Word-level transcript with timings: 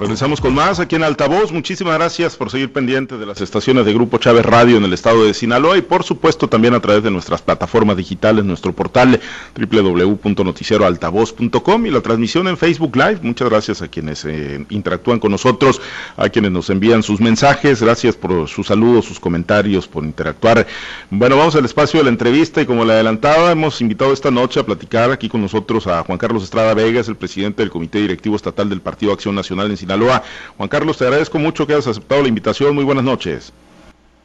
Regresamos 0.00 0.40
con 0.40 0.54
más 0.54 0.80
aquí 0.80 0.96
en 0.96 1.02
Altavoz. 1.02 1.52
Muchísimas 1.52 1.92
gracias 1.92 2.34
por 2.34 2.50
seguir 2.50 2.72
pendiente 2.72 3.18
de 3.18 3.26
las 3.26 3.42
estaciones 3.42 3.84
de 3.84 3.92
Grupo 3.92 4.16
Chávez 4.16 4.46
Radio 4.46 4.78
en 4.78 4.84
el 4.84 4.94
estado 4.94 5.26
de 5.26 5.34
Sinaloa 5.34 5.76
y 5.76 5.82
por 5.82 6.04
supuesto 6.04 6.48
también 6.48 6.72
a 6.72 6.80
través 6.80 7.02
de 7.02 7.10
nuestras 7.10 7.42
plataformas 7.42 7.98
digitales, 7.98 8.46
nuestro 8.46 8.72
portal 8.72 9.20
www.noticieroaltavoz.com 9.54 11.84
y 11.84 11.90
la 11.90 12.00
transmisión 12.00 12.48
en 12.48 12.56
Facebook 12.56 12.96
Live. 12.96 13.18
Muchas 13.20 13.50
gracias 13.50 13.82
a 13.82 13.88
quienes 13.88 14.24
eh, 14.24 14.64
interactúan 14.70 15.20
con 15.20 15.32
nosotros, 15.32 15.82
a 16.16 16.30
quienes 16.30 16.50
nos 16.50 16.70
envían 16.70 17.02
sus 17.02 17.20
mensajes. 17.20 17.82
Gracias 17.82 18.16
por 18.16 18.48
sus 18.48 18.68
saludos, 18.68 19.04
sus 19.04 19.20
comentarios, 19.20 19.86
por 19.86 20.02
interactuar. 20.02 20.66
Bueno, 21.10 21.36
vamos 21.36 21.56
al 21.56 21.66
espacio 21.66 22.00
de 22.00 22.04
la 22.04 22.10
entrevista 22.10 22.62
y 22.62 22.64
como 22.64 22.86
le 22.86 22.94
adelantaba, 22.94 23.52
hemos 23.52 23.82
invitado 23.82 24.14
esta 24.14 24.30
noche 24.30 24.60
a 24.60 24.62
platicar 24.64 25.10
aquí 25.10 25.28
con 25.28 25.42
nosotros 25.42 25.86
a 25.86 26.02
Juan 26.04 26.16
Carlos 26.16 26.42
Estrada 26.42 26.72
Vegas, 26.72 27.06
el 27.08 27.16
presidente 27.16 27.60
del 27.60 27.70
Comité 27.70 27.98
Directivo 27.98 28.34
Estatal 28.34 28.70
del 28.70 28.80
Partido 28.80 29.12
Acción 29.12 29.34
Nacional 29.34 29.70
en 29.70 29.76
Sinaloa 29.76 29.89
Sinaloa. 29.90 30.22
Juan 30.56 30.68
Carlos, 30.68 30.96
te 30.96 31.04
agradezco 31.04 31.38
mucho 31.38 31.66
que 31.66 31.72
hayas 31.72 31.88
aceptado 31.88 32.22
la 32.22 32.28
invitación. 32.28 32.74
Muy 32.74 32.84
buenas 32.84 33.04
noches. 33.04 33.52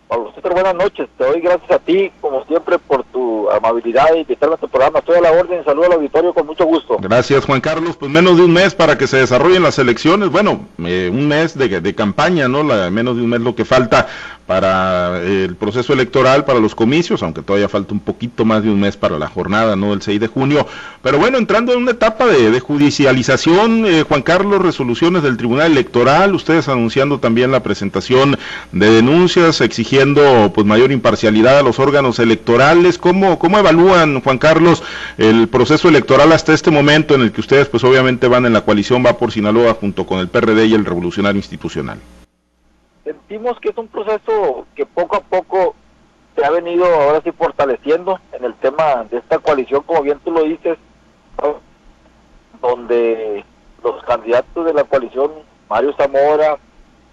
Pablo 0.07 0.31
buenas 0.55 0.75
noches. 0.75 1.09
Te 1.17 1.25
doy 1.25 1.41
gracias 1.41 1.71
a 1.71 1.79
ti, 1.79 2.11
como 2.21 2.45
siempre, 2.45 2.79
por 2.79 3.03
tu 3.05 3.49
amabilidad 3.49 4.05
y 4.15 4.19
invitarme 4.19 4.55
a 4.55 4.57
tu 4.57 4.69
programa. 4.69 4.99
Estoy 4.99 5.17
a 5.17 5.21
la 5.21 5.31
orden. 5.31 5.63
Saludo 5.65 5.85
al 5.87 5.93
auditorio 5.93 6.33
con 6.33 6.45
mucho 6.45 6.65
gusto. 6.65 6.97
Gracias, 7.01 7.45
Juan 7.45 7.61
Carlos. 7.61 7.97
Pues 7.97 8.11
menos 8.11 8.37
de 8.37 8.43
un 8.43 8.53
mes 8.53 8.73
para 8.73 8.97
que 8.97 9.07
se 9.07 9.17
desarrollen 9.17 9.63
las 9.63 9.77
elecciones. 9.79 10.29
Bueno, 10.29 10.65
eh, 10.85 11.09
un 11.11 11.27
mes 11.27 11.57
de, 11.57 11.81
de 11.81 11.95
campaña, 11.95 12.47
¿no? 12.47 12.63
La, 12.63 12.89
menos 12.89 13.17
de 13.17 13.23
un 13.23 13.29
mes 13.29 13.41
lo 13.41 13.53
que 13.53 13.65
falta 13.65 14.07
para 14.45 15.21
el 15.23 15.55
proceso 15.55 15.93
electoral, 15.93 16.45
para 16.45 16.59
los 16.59 16.75
comicios, 16.75 17.23
aunque 17.23 17.41
todavía 17.41 17.67
falta 17.67 17.93
un 17.93 17.99
poquito 17.99 18.45
más 18.45 18.63
de 18.63 18.69
un 18.69 18.79
mes 18.79 18.95
para 18.95 19.17
la 19.17 19.27
jornada, 19.27 19.75
¿no? 19.75 19.89
Del 19.89 20.01
6 20.01 20.19
de 20.19 20.27
junio. 20.27 20.67
Pero 21.01 21.17
bueno, 21.17 21.37
entrando 21.37 21.73
en 21.73 21.79
una 21.79 21.91
etapa 21.91 22.27
de, 22.27 22.59
judicialización, 22.59 23.85
eh, 23.85 24.03
Juan 24.07 24.21
Carlos, 24.21 24.61
resoluciones 24.61 25.23
del 25.23 25.37
Tribunal 25.37 25.71
Electoral, 25.71 26.35
ustedes 26.35 26.69
anunciando 26.69 27.19
también 27.19 27.51
la 27.51 27.63
presentación 27.63 28.37
de 28.71 28.89
denuncias, 28.91 29.61
exigiendo 29.61 30.51
pues 30.53 30.65
mayor 30.67 30.91
imparcialidad 30.91 31.59
a 31.59 31.63
los 31.63 31.79
órganos 31.79 32.19
electorales. 32.19 32.97
¿Cómo, 32.97 33.39
cómo 33.39 33.57
evalúan, 33.57 34.21
Juan 34.21 34.37
Carlos, 34.37 34.83
el 35.17 35.47
proceso 35.47 35.89
electoral 35.89 36.31
hasta 36.31 36.53
este 36.53 36.69
momento 36.69 37.15
en 37.15 37.21
el 37.21 37.31
que 37.31 37.41
ustedes 37.41 37.67
pues 37.67 37.83
obviamente 37.83 38.27
van 38.27 38.45
en 38.45 38.53
la 38.53 38.61
coalición, 38.61 39.03
va 39.05 39.17
por 39.17 39.31
Sinaloa 39.31 39.73
junto 39.73 40.05
con 40.05 40.19
el 40.19 40.27
PRD 40.27 40.67
y 40.67 40.73
el 40.75 40.85
Revolucionario 40.85 41.39
Institucional? 41.39 41.99
Sentimos 43.27 43.59
que 43.59 43.69
es 43.69 43.77
un 43.77 43.87
proceso 43.87 44.67
que 44.75 44.85
poco 44.85 45.15
a 45.15 45.19
poco 45.19 45.75
se 46.35 46.45
ha 46.45 46.51
venido 46.51 46.85
ahora 46.85 47.21
sí 47.23 47.31
fortaleciendo 47.31 48.19
en 48.33 48.45
el 48.45 48.53
tema 48.55 49.03
de 49.09 49.17
esta 49.17 49.39
coalición, 49.39 49.81
como 49.83 50.03
bien 50.03 50.19
tú 50.23 50.31
lo 50.31 50.43
dices, 50.43 50.77
donde 52.61 53.43
los 53.83 54.03
candidatos 54.03 54.65
de 54.65 54.73
la 54.73 54.83
coalición, 54.83 55.31
Mario 55.69 55.95
Zamora, 55.97 56.57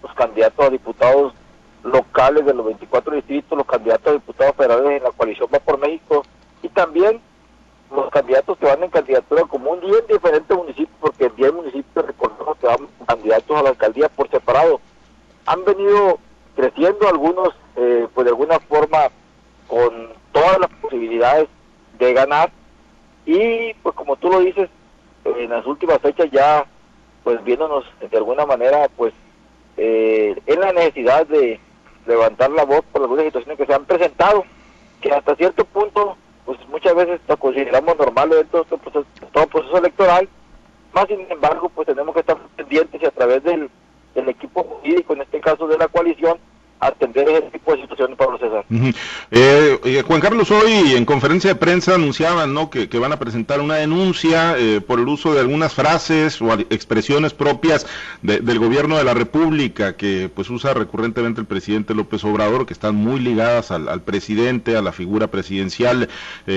los 0.02 0.12
candidatos 0.14 0.66
a 0.66 0.70
diputados 0.70 1.32
locales 1.82 2.44
de 2.44 2.54
los 2.54 2.66
24 2.66 3.14
distritos, 3.14 3.56
los 3.56 3.66
candidatos 3.66 4.08
a 4.08 4.12
diputados 4.14 4.54
federales 4.54 4.98
en 4.98 5.02
la 5.04 5.12
coalición 5.12 5.48
Va 5.52 5.60
por 5.60 5.78
México 5.78 6.22
y 6.62 6.68
también 6.68 7.20
los 7.94 8.10
candidatos 8.10 8.58
que 8.58 8.66
van 8.66 8.82
en 8.82 8.90
candidatura 8.90 9.44
común 9.44 9.78
y 9.82 9.94
en 9.94 10.06
diferentes 10.08 10.56
municipios, 10.56 10.96
porque 11.00 11.24
en 11.26 11.36
10 11.36 11.52
municipios 11.54 12.06
recordemos 12.06 12.56
que 12.58 12.66
van 12.66 12.88
candidatos 13.06 13.56
a 13.56 13.62
la 13.62 13.70
alcaldía 13.70 14.08
por 14.10 14.28
separado 14.28 14.80
han 15.46 15.64
venido 15.64 16.18
creciendo 16.56 17.08
algunos, 17.08 17.54
eh, 17.76 18.06
pues 18.14 18.24
de 18.24 18.30
alguna 18.30 18.58
forma, 18.60 19.10
con 19.66 20.08
todas 20.32 20.58
las 20.58 20.70
posibilidades 20.80 21.48
de 21.98 22.12
ganar. 22.12 22.50
Y 23.24 23.74
pues 23.82 23.94
como 23.94 24.16
tú 24.16 24.28
lo 24.28 24.40
dices, 24.40 24.68
en 25.24 25.50
las 25.50 25.66
últimas 25.66 25.98
fechas 25.98 26.30
ya, 26.30 26.66
pues 27.22 27.42
viéndonos 27.44 27.84
de 28.00 28.16
alguna 28.16 28.44
manera, 28.44 28.88
pues 28.96 29.14
eh, 29.76 30.40
en 30.46 30.60
la 30.60 30.72
necesidad 30.72 31.26
de 31.26 31.60
levantar 32.06 32.50
la 32.50 32.64
voz 32.64 32.82
por 32.92 33.02
algunas 33.02 33.24
situaciones 33.26 33.58
que 33.58 33.66
se 33.66 33.74
han 33.74 33.84
presentado, 33.84 34.44
que 35.00 35.12
hasta 35.12 35.36
cierto 35.36 35.64
punto, 35.64 36.16
pues 36.44 36.58
muchas 36.68 36.94
veces 36.94 37.20
lo 37.28 37.36
consideramos 37.36 37.96
normal 37.96 38.30
dentro 38.30 38.64
de 38.64 38.78
todo, 38.78 39.04
todo 39.32 39.46
proceso 39.46 39.78
electoral, 39.78 40.28
más 40.92 41.06
sin 41.06 41.20
embargo, 41.30 41.70
pues 41.70 41.86
tenemos 41.86 42.12
que 42.12 42.20
estar 42.20 42.36
pendientes 42.56 43.00
y 43.00 43.06
a 43.06 43.10
través 43.10 43.42
del 43.44 43.70
el 44.14 44.28
equipo 44.28 44.62
jurídico, 44.62 45.14
en 45.14 45.22
este 45.22 45.40
caso 45.40 45.66
de 45.66 45.78
la 45.78 45.88
coalición, 45.88 46.38
atender 46.82 47.28
ese 47.28 47.50
tipo 47.52 47.72
de 47.72 47.82
situaciones, 47.82 48.18
Pablo 48.18 48.38
César. 48.38 48.64
Eh, 49.30 49.78
eh, 49.84 50.02
Juan 50.04 50.20
Carlos, 50.20 50.50
hoy 50.50 50.94
en 50.96 51.04
conferencia 51.04 51.50
de 51.50 51.54
prensa 51.54 51.94
anunciaban 51.94 52.52
¿no? 52.52 52.70
que, 52.70 52.86
van 52.98 53.12
a 53.12 53.20
presentar 53.20 53.60
una 53.60 53.76
denuncia 53.76 54.56
eh, 54.58 54.80
por 54.80 54.98
el 54.98 55.06
uso 55.06 55.32
de 55.32 55.40
algunas 55.40 55.74
frases 55.74 56.42
o 56.42 56.52
expresiones 56.52 57.34
propias 57.34 57.86
del 58.20 58.58
gobierno 58.58 58.98
de 58.98 59.04
la 59.04 59.14
República 59.14 59.96
que 59.96 60.28
pues 60.34 60.50
usa 60.50 60.74
recurrentemente 60.74 61.40
el 61.40 61.46
presidente 61.46 61.94
López 61.94 62.24
Obrador, 62.24 62.66
que 62.66 62.72
están 62.72 62.96
muy 62.96 63.20
ligadas 63.20 63.70
al, 63.70 64.02
presidente, 64.02 64.76
a 64.76 64.82
la 64.82 64.92
figura 64.92 65.28
presidencial, 65.28 66.08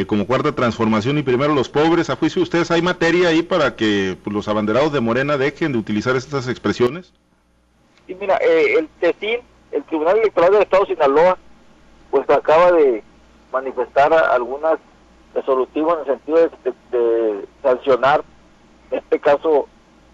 como 0.07 0.25
cuarta 0.25 0.53
transformación 0.53 1.19
y 1.19 1.23
primero 1.23 1.53
los 1.53 1.69
pobres. 1.69 2.09
¿A 2.09 2.15
juicio 2.15 2.39
de 2.39 2.43
ustedes 2.43 2.71
hay 2.71 2.81
materia 2.81 3.29
ahí 3.29 3.43
para 3.43 3.75
que 3.75 4.17
pues, 4.23 4.33
los 4.33 4.47
abanderados 4.47 4.91
de 4.91 5.01
Morena 5.01 5.37
dejen 5.37 5.71
de 5.71 5.77
utilizar 5.77 6.15
estas 6.15 6.47
expresiones? 6.47 7.13
Y 8.07 8.15
mira, 8.15 8.37
eh, 8.37 8.75
el 8.77 8.87
TESIN, 8.99 9.39
el 9.71 9.83
Tribunal 9.83 10.17
Electoral 10.17 10.51
del 10.51 10.61
Estado 10.61 10.85
de 10.85 10.93
Sinaloa, 10.93 11.37
pues 12.11 12.29
acaba 12.29 12.71
de 12.71 13.03
manifestar 13.51 14.13
algunas 14.13 14.79
resolutivas 15.33 15.95
en 15.95 15.99
el 15.99 16.05
sentido 16.05 16.37
de, 16.91 17.45
sancionar, 17.61 18.23
este 18.91 19.19
caso, 19.19 19.67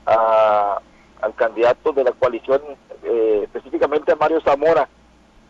al 0.05 1.35
candidato 1.35 1.91
de 1.91 2.03
la 2.03 2.11
coalición, 2.11 2.61
eh, 3.03 3.41
específicamente 3.43 4.11
a 4.11 4.15
Mario 4.15 4.41
Zamora, 4.41 4.87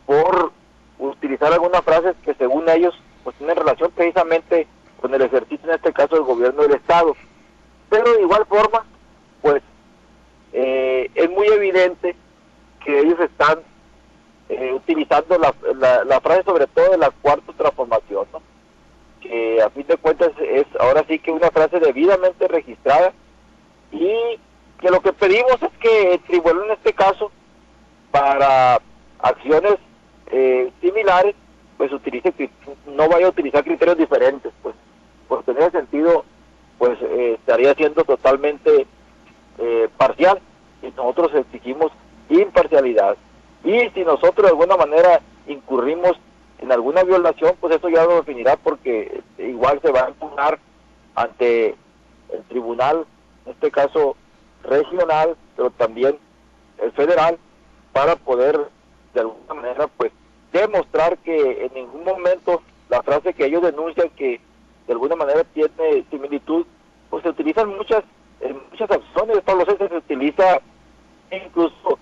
por 0.06 0.52
utilizar 1.00 1.54
algunas 1.54 1.82
frases 1.84 2.16
que 2.24 2.34
según 2.34 2.68
ellos 2.70 2.94
pues 3.24 3.36
tienen 3.38 3.56
relación 3.56 3.92
precisamente 3.92 4.68
con 5.00 5.14
el 5.14 5.22
ejercicio, 5.22 5.68
en 5.68 5.76
este 5.76 5.94
caso, 5.94 6.16
del 6.16 6.26
gobierno 6.26 6.64
del 6.64 6.74
Estado. 6.74 7.16
Pero 7.90 8.14
de 8.14 8.22
igual 8.22 8.46
forma, 8.46 8.86
pues 9.42 9.62
eh, 10.54 11.10
es 11.16 11.30
muy 11.30 11.48
evidente 11.48 12.16
que 12.84 13.00
ellos 13.00 13.20
están 13.20 13.60
eh, 14.50 14.74
utilizando 14.74 15.38
la, 15.38 16.04
la, 16.04 16.20
frase 16.20 16.44
sobre 16.44 16.68
todo 16.68 16.92
de 16.92 16.98
la 16.98 17.10
cuarta 17.10 17.54
transformación, 17.54 18.26
que 19.22 19.62
a 19.62 19.70
fin 19.70 19.86
de 19.88 19.98
cuentas 19.98 20.32
es 20.42 20.66
ahora 20.80 21.06
sí 21.08 21.20
que 21.20 21.32
una 21.32 21.50
frase 21.52 21.80
debidamente 21.80 22.48
registrada 22.48 23.14
y 23.92 24.40
que 24.80 24.90
lo 24.90 25.00
que 25.02 25.14
pedimos 25.14 25.62
es 25.62 25.72
que 25.80 26.16
el 26.16 26.20
tribunal 26.24 26.66
en 26.66 26.72
este 26.72 26.94
caso 26.94 27.32
para 28.12 28.82
acciones 29.20 29.76
eh, 30.32 30.72
similares 30.82 31.36
pues 31.78 31.94
utilice 31.94 32.34
no 32.88 33.08
vaya 33.08 33.28
a 33.28 33.30
utilizar 33.30 33.64
criterios 33.64 33.98
diferentes 33.98 34.52
pues 34.64 34.76
porque 35.28 35.52
en 35.52 35.58
ese 35.60 35.72
sentido 35.72 36.26
pues 36.78 36.98
eh, 37.02 37.38
estaría 37.40 37.74
siendo 37.76 38.04
totalmente 38.04 38.86
parcial. 39.98 40.42
Y 40.82 40.88
nosotros 40.98 41.32
exigimos 41.36 41.92
imparcialidad. 42.40 43.18
Y 43.64 43.90
si 43.90 44.04
nosotros 44.04 44.44
de 44.44 44.50
alguna 44.50 44.78
manera 44.78 45.22
incurrimos 45.48 46.14
en 46.60 46.72
alguna 46.72 47.04
violación, 47.04 47.56
pues 47.60 47.76
eso 47.76 47.90
ya 47.90 48.06
lo 48.06 48.16
definirá 48.16 48.56
porque 48.58 49.22
igual 49.38 49.80
se 49.82 49.92
va 49.92 50.06
a 50.06 50.10
impugnar 50.10 50.60
ante 51.16 51.76
el 52.32 52.44
tribunal, 52.50 53.06
en 53.46 53.52
este 53.52 53.72
caso 53.72 54.16
regional, 54.64 55.36
pero 55.56 55.72
también 55.72 56.18
el 56.82 56.92
federal, 56.92 57.38
para 57.92 58.16
poder 58.16 58.60
de 59.14 59.20
alguna 59.20 59.54
manera 59.54 59.88
pues 59.88 60.12
demostrar 60.54 61.18
que 61.20 61.66
en 61.66 61.74
ningún 61.74 62.04
momento 62.04 62.62
la 62.90 63.02
frase 63.04 63.34
que 63.34 63.46
ellos 63.46 63.62
denuncian 63.62 64.10
que 64.12 64.40
de 64.88 64.94
alguna 64.94 65.16
manera 65.16 65.44
tiene 65.44 66.06
similitud, 66.10 66.66
pues 67.10 67.24
se 67.24 67.30
utilizan 67.30 67.76
muchas 67.76 68.04
en 68.42 68.60
muchas 68.72 68.90
acciones, 68.90 69.42
Pablo 69.42 69.66
César 69.66 69.90
se 69.90 69.98
utiliza 69.98 70.62
incluso 71.32 72.00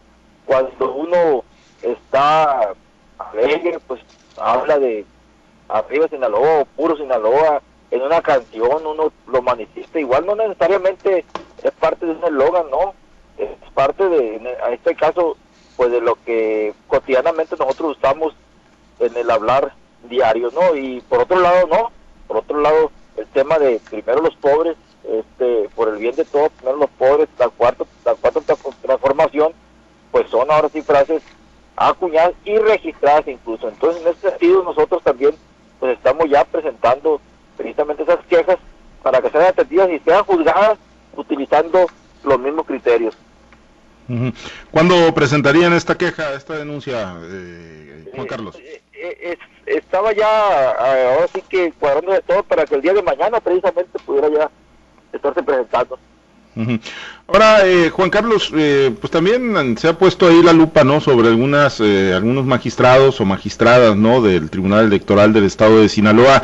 cuando 0.49 0.91
uno 0.95 1.43
está 1.83 2.73
alegre, 3.19 3.77
pues 3.85 4.01
habla 4.35 4.79
de 4.79 5.05
arriba 5.67 6.07
Sinaloa 6.07 6.65
puro 6.75 6.97
Sinaloa, 6.97 7.61
en 7.91 8.01
una 8.01 8.19
canción 8.23 8.83
uno 8.83 9.11
lo 9.27 9.41
manifiesta, 9.43 9.99
igual 9.99 10.25
no 10.25 10.33
necesariamente 10.33 11.23
es 11.61 11.71
parte 11.73 12.07
de 12.07 12.13
un 12.13 12.23
eslogan, 12.23 12.67
no, 12.71 12.95
es 13.37 13.49
parte 13.75 14.09
de, 14.09 14.37
en 14.37 14.47
este 14.73 14.95
caso, 14.95 15.37
pues 15.77 15.91
de 15.91 16.01
lo 16.01 16.15
que 16.25 16.73
cotidianamente 16.87 17.55
nosotros 17.55 17.95
usamos 17.97 18.33
en 18.99 19.15
el 19.17 19.29
hablar 19.29 19.73
diario, 20.09 20.49
¿no? 20.49 20.75
Y 20.75 20.99
por 21.01 21.19
otro 21.19 21.39
lado, 21.39 21.67
no, 21.67 21.91
por 22.27 22.37
otro 22.37 22.59
lado, 22.59 22.91
el 23.17 23.27
tema 23.27 23.59
de 23.59 23.79
primero 23.87 24.23
los 24.23 24.35
pobres, 24.37 24.77
este, 25.03 25.69
por 25.75 25.89
el 25.89 25.97
bien 25.97 26.15
de 26.15 26.25
todos, 26.25 26.49
primero 26.53 26.77
los 26.79 26.89
pobres, 26.89 27.29
la 27.37 27.49
cuarta, 27.49 27.83
la 28.03 28.15
cuarta 28.15 28.41
transformación, 28.81 29.53
pues 30.11 30.29
son 30.29 30.49
ahora 30.51 30.69
sí 30.69 30.81
frases 30.81 31.21
acuñadas 31.75 32.33
y 32.45 32.57
registradas 32.57 33.27
incluso. 33.27 33.69
Entonces, 33.69 34.01
en 34.01 34.09
ese 34.09 34.29
sentido, 34.29 34.63
nosotros 34.63 35.01
también 35.03 35.33
pues 35.79 35.97
estamos 35.97 36.29
ya 36.29 36.43
presentando 36.43 37.21
precisamente 37.57 38.03
esas 38.03 38.23
quejas 38.25 38.57
para 39.01 39.21
que 39.21 39.29
sean 39.29 39.45
atendidas 39.45 39.89
y 39.89 39.99
sean 39.99 40.23
juzgadas 40.23 40.77
utilizando 41.15 41.87
los 42.23 42.39
mismos 42.39 42.65
criterios. 42.65 43.15
¿Cuándo 44.71 45.13
presentarían 45.13 45.71
esta 45.73 45.95
queja, 45.95 46.33
esta 46.33 46.57
denuncia, 46.57 47.15
eh, 47.21 48.11
Juan 48.15 48.25
Carlos? 48.25 48.57
Eh, 48.57 48.81
eh, 48.93 49.37
estaba 49.67 50.13
ya, 50.13 50.71
ahora 50.71 51.27
sí 51.33 51.43
que 51.47 51.71
cuadrando 51.73 52.13
de 52.13 52.21
todo 52.23 52.41
para 52.43 52.65
que 52.65 52.75
el 52.75 52.81
día 52.81 52.93
de 52.93 53.03
mañana 53.03 53.39
precisamente 53.39 53.99
pudiera 53.99 54.27
ya 54.29 54.49
estarse 55.13 55.43
presentando. 55.43 55.99
Ahora, 57.31 57.67
eh, 57.67 57.91
Juan 57.91 58.09
Carlos, 58.09 58.51
eh, 58.57 58.91
pues 58.99 59.11
también 59.11 59.77
se 59.77 59.87
ha 59.87 59.93
puesto 59.93 60.27
ahí 60.27 60.41
la 60.41 60.51
lupa, 60.51 60.83
¿no? 60.83 60.99
Sobre 60.99 61.27
algunas, 61.27 61.79
eh, 61.79 62.11
algunos 62.15 62.43
magistrados 62.47 63.21
o 63.21 63.25
magistradas, 63.25 63.95
¿no? 63.95 64.23
Del 64.23 64.49
Tribunal 64.49 64.85
Electoral 64.85 65.31
del 65.31 65.43
Estado 65.43 65.79
de 65.79 65.89
Sinaloa. 65.89 66.41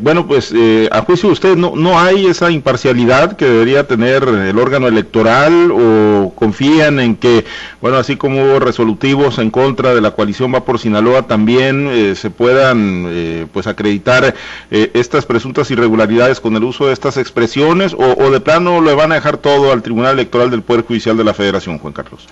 bueno, 0.00 0.28
pues 0.28 0.54
a 0.92 1.00
juicio 1.00 1.28
de 1.28 1.32
usted, 1.32 1.56
¿no, 1.56 1.72
¿no 1.74 1.98
hay 1.98 2.26
esa 2.26 2.52
imparcialidad 2.52 3.36
que 3.36 3.46
debería 3.46 3.88
tener 3.88 4.22
el 4.22 4.58
órgano 4.58 4.86
electoral 4.86 5.72
o 5.72 6.32
confían 6.36 7.00
en 7.00 7.16
que, 7.16 7.44
bueno, 7.80 7.96
así 7.96 8.16
como 8.16 8.44
hubo 8.44 8.60
resolutivos 8.60 9.38
en 9.38 9.50
contra 9.50 9.94
de 9.94 10.00
la 10.00 10.12
coalición 10.12 10.54
Va 10.54 10.64
por 10.64 10.78
Sinaloa, 10.78 11.26
también 11.26 12.14
se 12.14 12.30
puedan, 12.30 13.48
pues, 13.52 13.66
acreditar 13.66 14.34
estas 14.70 15.26
presuntas 15.26 15.70
irregularidades 15.70 16.40
con 16.40 16.54
el 16.54 16.62
uso 16.62 16.86
de 16.86 16.92
estas 16.92 17.16
expresiones 17.16 17.92
o, 17.92 18.16
o 18.18 18.30
de 18.30 18.40
plano 18.40 18.80
le 18.80 18.94
van 18.94 19.10
a 19.10 19.16
dejar 19.16 19.25
todo 19.34 19.72
al 19.72 19.82
Tribunal 19.82 20.14
Electoral 20.14 20.50
del 20.50 20.62
Poder 20.62 20.84
Judicial 20.84 21.16
de 21.16 21.24
la 21.24 21.34
Federación, 21.34 21.78
Juan 21.78 21.92
Carlos? 21.92 22.28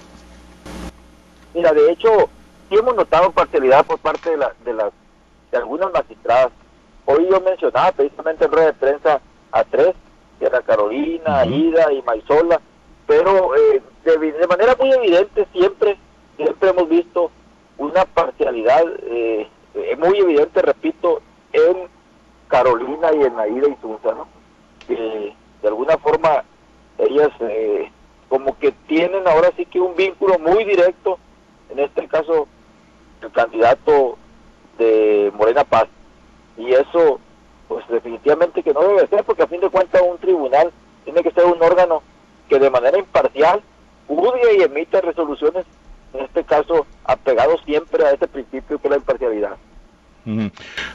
Mira, 1.55 1.73
de 1.73 1.93
hecho, 1.93 2.29
sí 2.69 2.77
hemos 2.77 2.95
notado 2.95 3.31
parcialidad 3.33 3.85
por 3.85 3.99
parte 3.99 4.31
de, 4.31 4.37
la, 4.37 4.53
de, 4.65 4.73
las, 4.73 4.93
de 5.51 5.59
algunas 5.59 5.93
magistradas. 5.93 6.51
Hoy 7.07 7.27
yo 7.31 7.41
mencionaba 7.41 7.93
precisamente 7.93 8.45
en 8.45 8.53
rueda 8.53 8.67
de 8.67 8.73
prensa 8.75 9.21
a 9.53 9.65
tres, 9.65 9.95
que 10.39 10.47
era 10.47 10.63
Carolina, 10.63 11.45
Ida 11.45 11.93
y 11.93 12.03
Maisola, 12.03 12.61
pero 13.07 13.55
eh, 13.57 13.83
de, 14.05 14.47
manera 14.47 14.77
muy 14.79 14.93
evidente 14.93 15.47
siempre, 15.53 15.99
siempre 16.37 16.71
hemos 16.71 16.89
visto 16.89 17.31
una 17.79 18.05
parcialidad 18.05 18.85
eh, 19.03 19.49
muy 19.99 20.19
evidente, 20.19 20.63
repito, 20.63 21.21
en 21.53 21.89
Carolina 22.49 23.09
y 23.15 23.23
en 23.23 23.39
Aida 23.39 23.69
y 23.69 23.77
Sunza, 23.81 24.13
¿no? 24.15 24.29
Que 24.87 25.35
de 25.63 25.69
alguna 25.69 25.97
forma 25.99 26.45
ellas 26.99 27.31
eh, 27.41 27.91
como 28.29 28.59
que 28.59 28.73
tienen 28.87 29.27
ahora 29.27 29.51
sí 29.57 29.67
que 29.67 29.81
un 29.81 29.95
vínculo 29.95 30.39
muy 30.39 30.65
directo, 30.65 31.19
en 31.71 31.79
este 31.79 32.07
caso 32.09 32.47
el 33.23 33.31
candidato 33.33 34.19
de 34.79 35.33
Morena 35.35 35.65
Paz. 35.65 35.87
Y 36.57 36.73
eso, 36.73 37.21
pues 37.69 37.87
definitivamente 37.89 38.63
que 38.63 38.73
no 38.73 38.83
debe 38.83 39.07
ser, 39.09 39.25
porque 39.25 39.43
a 39.43 39.49
fin 39.49 39.61
de 39.61 39.71
cuentas 39.71 40.03
un 40.03 40.19
tribunal 40.19 40.73
tiene 41.05 41.23
que 41.23 41.31
ser 41.33 41.45
un 41.45 41.63
órgano 41.63 42.03
que 42.49 42.59
de 42.59 42.71
manera 42.71 42.99
imparcial 42.99 43.63
juzgue 44.07 44.59
y 44.59 44.63
emite 44.63 45.01
resoluciones, 45.01 45.65
en 46.13 46.25
este 46.25 46.45
caso 46.45 46.87
apegado 47.05 47.57
siempre 47.65 48.05
a 48.05 48.13
ese 48.13 48.29
principio 48.29 48.79
que 48.79 48.89
es 48.89 48.91
la 48.91 48.99
imparcialidad. 48.99 49.57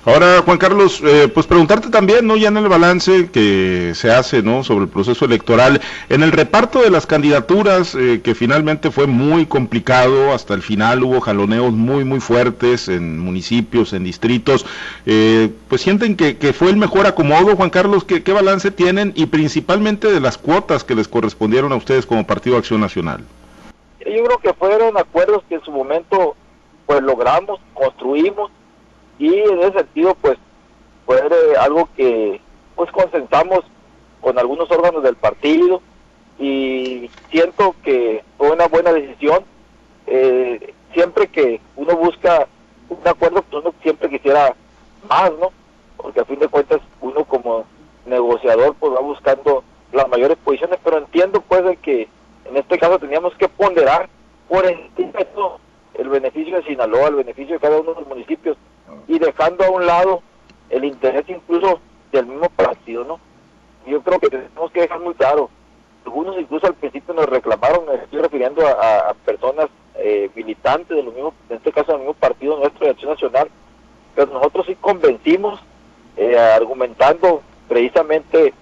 Ahora, 0.06 0.42
Juan 0.44 0.58
Carlos, 0.58 1.04
eh, 1.06 1.28
pues 1.32 1.46
preguntarte 1.46 1.90
también, 1.90 2.26
¿no? 2.26 2.36
Ya 2.36 2.48
en 2.48 2.58
el 2.58 2.68
balance 2.68 3.30
que 3.32 3.92
se 3.94 4.12
hace, 4.12 4.42
¿no? 4.42 4.64
Sobre 4.64 4.86
el 4.86 4.90
proceso 4.90 5.26
electoral, 5.26 5.82
en 6.10 6.24
el 6.24 6.32
reparto 6.32 6.82
de 6.82 6.90
las 6.90 7.06
candidaturas, 7.06 7.94
eh, 7.94 8.22
que 8.24 8.34
finalmente 8.34 8.90
fue 8.90 9.06
muy 9.06 9.46
complicado, 9.46 10.34
hasta 10.34 10.56
el 10.56 10.64
final 10.64 11.04
hubo 11.04 11.22
jaloneos 11.22 11.74
muy, 11.74 12.06
muy 12.06 12.20
fuertes 12.20 12.90
en 12.90 13.20
municipios, 13.20 13.94
en 13.94 14.04
distritos, 14.04 14.66
eh, 15.06 15.50
pues 15.68 15.82
sienten 15.82 16.16
que, 16.16 16.54
fue 16.54 16.70
el 16.70 16.78
mejor 16.78 17.06
acomodo, 17.06 17.56
Juan 17.56 17.70
Carlos, 17.70 18.04
¿qué, 18.04 18.24
¿qué 18.24 18.34
balance 18.34 18.72
tienen? 18.72 19.14
Y 19.16 19.28
principalmente 19.28 20.12
de 20.12 20.20
las 20.20 20.40
cuotas 20.40 20.84
que 20.84 20.96
les 20.96 21.08
correspondieron 21.08 21.72
a 21.72 21.76
ustedes 21.76 22.08
como 22.08 22.26
Partido 22.26 22.58
Acción 22.58 22.82
Nacional. 22.82 23.24
Yo 24.00 24.24
creo 24.24 24.38
que 24.40 24.54
fueron 24.54 24.98
acuerdos 24.98 25.44
que 25.48 25.56
en 25.56 25.62
su 25.62 25.72
momento, 25.72 26.36
pues 26.88 27.02
logramos, 27.04 27.60
construimos, 27.76 28.50
y 29.20 29.38
en 29.38 29.60
ese 29.60 29.80
sentido 29.80 30.16
pues 30.16 30.38
fue 31.06 31.22
algo 31.60 31.90
que 31.96 32.40
pues 32.76 32.90
consensamos 32.92 33.60
con 34.22 34.40
algunos 34.40 34.72
órganos 34.72 35.04
del 35.04 35.16
partido 35.16 35.82
y 36.40 37.12
siento 37.30 37.76
que 37.84 38.24
fue 38.38 38.52
una 38.52 38.68
buena 38.68 38.94
decisión. 38.94 39.44
Eh, 40.08 40.74
siempre 40.94 41.28
que 41.28 41.60
uno 41.76 41.96
busca 41.98 42.48
un 42.88 43.06
acuerdo 43.06 43.44
pues 43.44 43.64
uno 43.64 43.74
siempre 43.84 44.10
quisiera 44.10 44.56
más 45.08 45.32
no 45.40 45.52
porque 45.98 46.22
a 46.22 46.26
fin 46.26 46.40
de 46.40 46.48
cuentas 46.48 46.80
uno 47.02 47.26
como 47.26 47.66
negociador 48.06 48.74
pues 48.80 48.94
va 48.94 49.02
buscando 49.02 49.64
las 49.92 50.08
mayores 50.08 50.38
posiciones 50.44 50.80
pero 50.84 50.98
entiendo 50.98 51.42
pues 51.42 51.64
de 51.64 51.76
que 51.76 52.08
en 52.46 52.58
este 52.58 52.80
caso 52.80 52.98
teníamos 52.98 53.36
que 53.36 53.48
ponderar 53.50 54.10
por 54.48 54.66
encima 54.66 55.20
de 55.20 55.26
todo 55.26 55.60
el 55.94 56.10
beneficio 56.10 56.56
de 56.56 56.64
Sinaloa 56.64 57.10
el 57.10 57.16
beneficio 57.16 57.56
de 57.56 57.60
cada 57.60 57.80
uno 57.80 57.94
de 57.94 58.00
los 58.00 58.10
municipios 58.10 58.58
y 59.08 59.20
dejando 59.20 59.66
a 59.66 59.70
un 59.70 59.86
lado 59.86 60.22
el 60.70 60.86
interés 60.86 61.26
incluso 61.28 61.80
del 62.12 62.26
mismo 62.28 62.50
partido, 62.50 63.04
¿no? 63.04 63.20
Yo 63.86 64.02
creo 64.02 64.20
que 64.20 64.30
tenemos 64.30 64.72
que 64.72 64.82
dejar 64.82 65.00
muy 65.00 65.14
claro, 65.16 65.50
algunos 66.06 66.38
incluso 66.40 66.68
al 66.68 66.76
principio 66.76 67.14
nos 67.14 67.26
reclamaron, 67.26 67.86
me 67.88 67.96
estoy 67.96 68.20
refiriendo 68.20 68.66
a, 68.68 69.14
personas 69.26 69.68
eh, 69.96 70.30
militantes 70.36 70.96
de 70.96 71.04
los 71.04 71.14
mismos, 71.14 71.34
en 71.50 71.58
este 71.58 71.72
caso 71.72 71.92
del 71.92 72.02
mismo 72.02 72.14
partido 72.14 72.58
nuestro 72.58 72.86
de 72.86 72.92
Acción 72.92 73.12
Nacional, 73.12 73.50
pero 74.16 74.32
nosotros 74.32 74.66
sí 74.68 74.76
convencimos, 74.76 75.60
eh, 76.18 76.38
argumentando 76.38 77.42
precisamente 77.68 78.54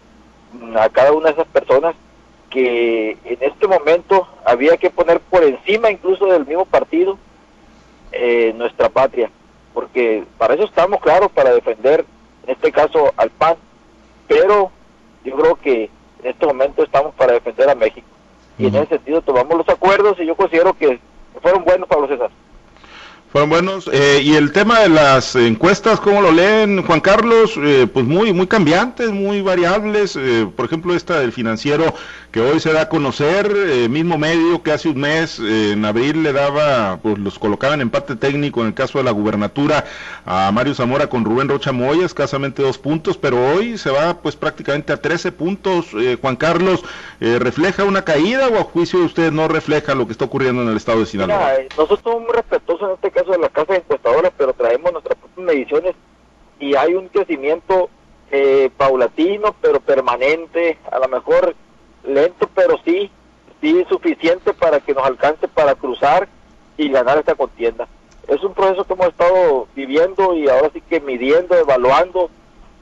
mm, 0.53 0.56
a 0.75 0.89
cada 0.89 1.13
una 1.13 1.27
de 1.27 1.33
esas 1.33 1.47
personas 1.47 1.95
que 2.49 3.17
en 3.23 3.37
este 3.41 3.67
momento 3.67 4.27
había 4.45 4.77
que 4.77 4.89
poner 4.89 5.19
por 5.19 5.43
encima 5.43 5.91
incluso 5.91 6.25
del 6.27 6.45
mismo 6.45 6.65
partido 6.65 7.17
eh, 8.11 8.53
nuestra 8.55 8.89
patria 8.89 9.29
porque 9.77 10.23
para 10.39 10.55
eso 10.55 10.63
estamos 10.63 10.99
claros, 11.01 11.31
para 11.31 11.53
defender 11.53 12.03
en 12.47 12.49
este 12.49 12.71
caso 12.71 13.13
al 13.15 13.29
PAN, 13.29 13.57
pero 14.27 14.71
yo 15.23 15.35
creo 15.35 15.55
que 15.55 15.83
en 16.23 16.31
este 16.31 16.47
momento 16.47 16.81
estamos 16.81 17.13
para 17.13 17.33
defender 17.33 17.69
a 17.69 17.75
México. 17.75 18.07
Y 18.57 18.65
en 18.65 18.75
ese 18.75 18.87
sentido 18.87 19.21
tomamos 19.21 19.55
los 19.55 19.69
acuerdos 19.69 20.19
y 20.19 20.25
yo 20.25 20.35
considero 20.35 20.73
que 20.73 20.99
fueron 21.43 21.63
buenos 21.63 21.87
para 21.87 22.01
los 22.01 22.09
César. 22.09 22.31
Fueron 23.31 23.49
buenos. 23.49 23.89
Eh, 23.91 24.21
y 24.23 24.35
el 24.35 24.53
tema 24.53 24.79
de 24.79 24.89
las 24.89 25.35
encuestas, 25.35 25.99
¿cómo 25.99 26.21
lo 26.21 26.31
leen, 26.31 26.81
Juan 26.83 27.01
Carlos? 27.01 27.55
Eh, 27.57 27.85
pues 27.91 28.05
muy, 28.05 28.31
muy 28.31 28.47
cambiantes, 28.47 29.11
muy 29.11 29.41
variables. 29.41 30.15
Eh, 30.15 30.47
por 30.55 30.65
ejemplo, 30.65 30.95
esta 30.95 31.19
del 31.19 31.33
financiero 31.33 31.93
que 32.31 32.41
hoy 32.41 32.59
se 32.59 32.73
da 32.73 32.81
a 32.81 32.89
conocer, 32.89 33.51
eh, 33.55 33.89
mismo 33.89 34.17
medio 34.17 34.61
que 34.61 34.71
hace 34.71 34.89
un 34.89 34.99
mes, 34.99 35.39
eh, 35.39 35.71
en 35.71 35.85
abril 35.85 36.23
le 36.23 36.33
daba, 36.33 36.97
pues 37.01 37.17
los 37.17 37.39
colocaban 37.39 37.79
en 37.79 37.87
empate 37.87 38.15
técnico 38.15 38.61
en 38.61 38.67
el 38.67 38.73
caso 38.73 38.97
de 38.97 39.05
la 39.05 39.11
gubernatura 39.11 39.85
a 40.25 40.51
Mario 40.51 40.75
Zamora 40.75 41.07
con 41.07 41.23
Rubén 41.23 41.47
Rocha 41.47 41.71
Moya, 41.71 42.05
escasamente 42.05 42.61
dos 42.61 42.77
puntos, 42.77 43.17
pero 43.17 43.53
hoy 43.53 43.77
se 43.77 43.89
va 43.89 44.21
pues 44.21 44.35
prácticamente 44.35 44.91
a 44.91 45.01
13 45.01 45.31
puntos. 45.31 45.87
Eh, 45.93 46.17
Juan 46.19 46.35
Carlos, 46.35 46.83
¿refleja 47.19 47.83
una 47.85 48.03
caída 48.03 48.47
o 48.49 48.59
a 48.59 48.63
juicio 48.63 48.99
de 48.99 49.05
usted 49.05 49.31
no 49.31 49.47
refleja 49.47 49.95
lo 49.95 50.05
que 50.05 50.11
está 50.11 50.25
ocurriendo 50.25 50.61
en 50.61 50.69
el 50.69 50.77
estado 50.77 50.99
de 50.99 51.05
Sinaloa? 51.05 51.53
nosotros 51.69 51.99
somos 52.03 52.21
muy 52.21 52.33
respetuosos 52.33 52.89
en 52.89 52.95
este 52.95 53.11
caso 53.17 53.31
de 53.31 53.39
la 53.39 53.49
casa 53.49 53.73
de 53.73 53.79
encuestadoras, 53.79 54.31
pero 54.37 54.53
traemos 54.53 54.91
nuestras 54.91 55.17
propias 55.17 55.45
mediciones 55.45 55.95
y 56.59 56.75
hay 56.75 56.93
un 56.93 57.07
crecimiento 57.07 57.89
paulatino, 58.77 59.55
pero 59.61 59.79
permanente, 59.79 60.77
a 60.91 60.99
lo 60.99 61.07
mejor 61.07 61.55
lento, 62.03 62.49
pero 62.53 62.77
sí, 62.83 63.09
sí 63.61 63.85
suficiente 63.89 64.53
para 64.53 64.79
que 64.79 64.93
nos 64.93 65.05
alcance 65.05 65.47
para 65.47 65.75
cruzar 65.75 66.27
y 66.77 66.89
ganar 66.89 67.17
esta 67.17 67.35
contienda. 67.35 67.87
Es 68.27 68.43
un 68.43 68.53
proceso 68.53 68.83
que 68.83 68.93
hemos 68.93 69.07
estado 69.07 69.67
viviendo 69.75 70.35
y 70.35 70.49
ahora 70.49 70.69
sí 70.73 70.81
que 70.81 70.99
midiendo, 70.99 71.55
evaluando 71.55 72.29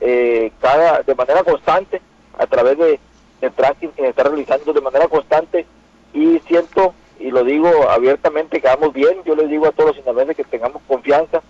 eh, 0.01 0.51
cada 0.59 1.03
de 1.03 1.15
manera 1.15 1.43
constante 1.43 2.01
a 2.37 2.47
través 2.47 2.77
de, 2.77 2.99
de 3.39 3.49
tracking 3.51 3.91
que 3.91 4.01
se 4.01 4.09
está 4.09 4.23
realizando 4.23 4.73
de 4.73 4.81
manera 4.81 5.07
constante 5.07 5.65
y 6.13 6.39
siento 6.47 6.93
y 7.19 7.31
lo 7.31 7.43
digo 7.43 7.89
abiertamente 7.89 8.61
que 8.61 8.67
vamos 8.67 8.93
bien. 8.93 9.23
Yo 9.25 9.35
les 9.35 9.49
digo 9.49 9.67
a 9.67 9.71
todos 9.71 9.89
los 9.89 9.97
sinaloenses 9.97 10.35
que 10.35 10.43
tengamos 10.43 10.81
confianza. 10.87 11.41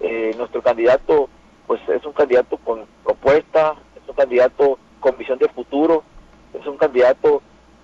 Eh, 0.00 0.34
nuestro 0.36 0.62
candidato 0.62 1.28
pues 1.66 1.80
es 1.88 2.04
un 2.04 2.12
candidato 2.12 2.56
con 2.58 2.84
propuesta, 3.04 3.74
es 4.00 4.08
un 4.08 4.14
candidato 4.14 4.78
con 5.00 5.16
visión 5.16 5.38
de 5.38 5.48
futuro, 5.48 6.02
es 6.58 6.66
un 6.66 6.76
candidato 6.76 7.40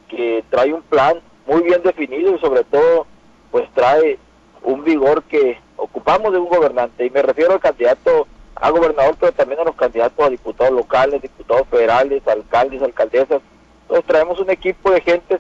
que 0.09 0.45
trae 0.51 0.73
un 0.73 0.83
plan 0.83 1.21
muy 1.47 1.63
bien 1.63 1.83
definido 1.83 2.35
y 2.35 2.39
sobre 2.39 2.65
todo 2.65 3.07
pues 3.51 3.69
trae 3.73 4.19
un 4.63 4.85
vigor 4.85 5.23
que 5.25 5.59
ocupamos 5.77 6.33
de 6.33 6.39
un 6.39 6.49
gobernante 6.49 7.07
y 7.07 7.11
me 7.11 7.23
refiero 7.23 7.53
al 7.53 7.61
candidato 7.61 8.27
a 8.57 8.71
gobernador 8.71 9.17
pero 9.19 9.33
también 9.33 9.61
a 9.61 9.65
los 9.65 9.77
candidatos 9.77 10.27
a 10.27 10.31
diputados 10.31 10.73
locales, 10.73 11.23
diputados 11.23 11.69
federales, 11.69 12.27
alcaldes, 12.27 12.83
alcaldesas. 12.83 13.41
Entonces 13.83 14.07
traemos 14.07 14.41
un 14.41 14.51
equipo 14.51 14.91
de 14.91 15.01
gente 15.01 15.39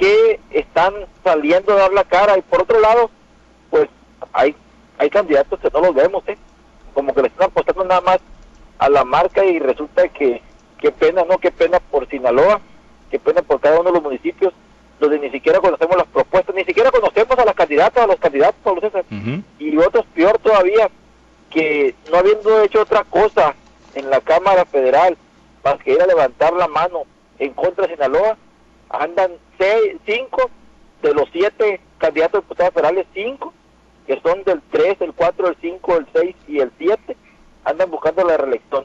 que 0.00 0.40
están 0.50 0.94
saliendo 1.22 1.74
a 1.74 1.76
dar 1.76 1.92
la 1.92 2.04
cara 2.04 2.38
y 2.38 2.40
por 2.40 2.62
otro 2.62 2.80
lado 2.80 3.10
pues 3.68 3.86
hay 4.32 4.56
hay 4.98 5.10
candidatos 5.10 5.60
que 5.60 5.70
no 5.70 5.80
los 5.80 5.94
vemos, 5.94 6.22
¿eh? 6.26 6.36
como 6.94 7.14
que 7.14 7.22
le 7.22 7.28
están 7.28 7.48
apostando 7.48 7.84
nada 7.84 8.00
más 8.00 8.18
a 8.78 8.88
la 8.88 9.04
marca 9.04 9.44
y 9.44 9.58
resulta 9.58 10.08
que 10.08 10.42
qué 10.78 10.90
pena, 10.90 11.24
¿no? 11.28 11.38
Qué 11.38 11.50
pena 11.50 11.78
por 11.80 12.08
Sinaloa, 12.08 12.60
qué 13.10 13.18
pena 13.18 13.42
por 13.42 13.60
cada 13.60 13.78
uno 13.78 13.90
de 13.90 13.94
los 13.94 14.02
municipios 14.02 14.54
donde 14.98 15.18
ni 15.18 15.30
siquiera 15.30 15.60
conocemos 15.60 15.96
las 15.96 16.06
propuestas, 16.06 16.54
ni 16.54 16.64
siquiera 16.64 16.90
conocemos 16.90 17.38
a 17.38 17.44
las 17.44 17.54
candidatas, 17.54 18.04
a 18.04 18.06
los 18.06 18.16
candidatos, 18.16 18.56
Pablo 18.62 18.80
César. 18.80 19.04
Y 19.58 19.76
otros, 19.76 20.04
peor 20.14 20.38
todavía, 20.38 20.90
que 21.50 21.94
no 22.10 22.18
habiendo 22.18 22.62
hecho 22.62 22.82
otra 22.82 23.04
cosa 23.04 23.54
en 23.94 24.10
la 24.10 24.20
Cámara 24.20 24.64
Federal 24.64 25.16
más 25.64 25.76
que 25.78 25.92
ir 25.92 26.02
a 26.02 26.06
levantar 26.06 26.52
la 26.52 26.68
mano 26.68 27.02
en 27.38 27.52
contra 27.54 27.86
de 27.86 27.94
Sinaloa, 27.94 28.36
andan 28.90 29.32
seis, 29.58 29.96
cinco 30.04 30.50
de 31.02 31.14
los 31.14 31.28
siete 31.32 31.80
candidatos 31.98 32.42
diputados 32.42 32.74
federales, 32.74 33.06
cinco, 33.14 33.52
que 34.06 34.20
son 34.20 34.42
del 34.44 34.60
3, 34.70 35.00
el 35.00 35.12
4, 35.14 35.48
el 35.48 35.56
5, 35.60 35.96
el 35.96 36.06
6 36.12 36.36
y 36.48 36.58
el 36.58 36.72
7, 36.78 37.16
andan 37.64 37.90
buscando 37.90 38.24
la 38.24 38.36
reelección. 38.36 38.84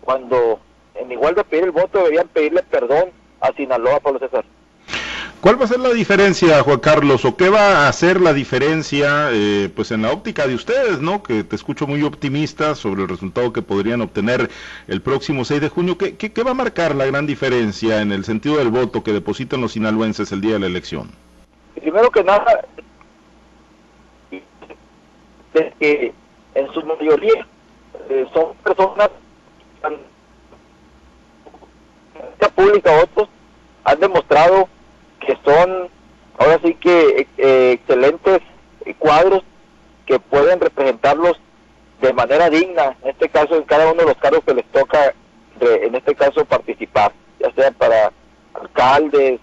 Cuando 0.00 0.60
en 0.94 1.12
igual 1.12 1.34
de 1.34 1.44
pedir 1.44 1.64
el 1.64 1.70
voto 1.70 1.98
deberían 1.98 2.28
pedirle 2.28 2.62
perdón 2.64 3.10
a 3.40 3.52
Sinaloa, 3.52 4.00
Pablo 4.00 4.18
César. 4.18 4.44
¿Cuál 5.40 5.60
va 5.60 5.66
a 5.66 5.68
ser 5.68 5.78
la 5.78 5.90
diferencia, 5.90 6.62
Juan 6.62 6.80
Carlos, 6.80 7.24
o 7.24 7.36
qué 7.36 7.48
va 7.48 7.84
a 7.84 7.88
hacer 7.88 8.20
la 8.20 8.32
diferencia, 8.32 9.30
eh, 9.32 9.70
pues 9.74 9.92
en 9.92 10.02
la 10.02 10.10
óptica 10.10 10.46
de 10.48 10.54
ustedes, 10.54 11.00
¿no? 11.00 11.22
Que 11.22 11.44
te 11.44 11.54
escucho 11.54 11.86
muy 11.86 12.02
optimista 12.02 12.74
sobre 12.74 13.02
el 13.02 13.08
resultado 13.08 13.52
que 13.52 13.62
podrían 13.62 14.00
obtener 14.00 14.50
el 14.88 15.00
próximo 15.00 15.44
6 15.44 15.60
de 15.60 15.68
junio. 15.68 15.96
¿Qué, 15.96 16.16
qué, 16.16 16.42
va 16.42 16.50
a 16.50 16.54
marcar 16.54 16.96
la 16.96 17.06
gran 17.06 17.26
diferencia 17.26 18.00
en 18.00 18.10
el 18.10 18.24
sentido 18.24 18.56
del 18.56 18.70
voto 18.70 19.04
que 19.04 19.12
depositan 19.12 19.60
los 19.60 19.72
sinaloenses 19.72 20.32
el 20.32 20.40
día 20.40 20.54
de 20.54 20.60
la 20.60 20.66
elección? 20.66 21.10
Primero 21.76 22.10
que 22.10 22.24
nada, 22.24 22.64
que 25.52 26.12
en 26.54 26.72
su 26.72 26.82
mayoría 26.84 27.46
eh, 28.10 28.26
son 28.34 28.54
personas 28.64 29.10
pública 32.58 32.90
otros 33.02 33.28
han 33.84 34.00
demostrado 34.00 34.68
que 35.20 35.36
son 35.44 35.88
ahora 36.38 36.60
sí 36.64 36.74
que 36.74 37.26
eh, 37.36 37.72
excelentes 37.72 38.40
cuadros 38.98 39.42
que 40.06 40.18
pueden 40.18 40.60
representarlos 40.60 41.38
de 42.00 42.12
manera 42.12 42.48
digna, 42.48 42.96
en 43.02 43.10
este 43.10 43.28
caso 43.28 43.56
en 43.56 43.64
cada 43.64 43.90
uno 43.90 44.02
de 44.02 44.08
los 44.08 44.16
cargos 44.16 44.44
que 44.44 44.54
les 44.54 44.64
toca, 44.66 45.14
en 45.60 45.94
este 45.94 46.14
caso 46.14 46.44
participar, 46.44 47.12
ya 47.40 47.52
sea 47.52 47.70
para 47.72 48.12
alcaldes, 48.54 49.40